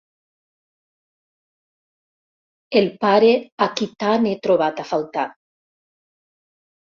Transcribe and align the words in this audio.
El 2.81 2.87
pare 3.05 3.29
a 3.65 3.69
qui 3.79 3.89
tant 4.05 4.25
he 4.29 4.33
trobat 4.47 4.81
a 4.85 4.89
faltar. 4.95 5.27